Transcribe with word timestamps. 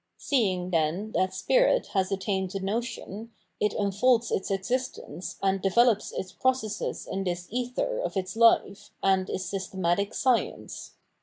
Seeing, 0.17 0.71
then, 0.71 1.11
that• 1.11 1.29
Spirit 1.33 1.89
has 1.93 2.11
attained 2.11 2.49
the 2.49 2.59
notion, 2.59 3.33
it 3.59 3.73
unfolds 3.75 4.31
its 4.31 4.49
existence 4.49 5.35
and 5.43 5.61
develops 5.61 6.11
its 6.11 6.31
processes 6.31 7.05
in 7.05 7.23
this 7.23 7.45
ether 7.51 7.99
of 7.99 8.17
its 8.17 8.33
fife 8.33 8.89
and 9.03 9.29
is 9.29 9.47
Systematic 9.47 10.13
Scieme. 10.15 10.73